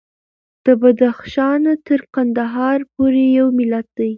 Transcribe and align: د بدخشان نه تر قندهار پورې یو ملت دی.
د 0.65 0.67
بدخشان 0.81 1.57
نه 1.65 1.73
تر 1.85 2.01
قندهار 2.13 2.79
پورې 2.93 3.23
یو 3.37 3.47
ملت 3.59 3.87
دی. 3.97 4.09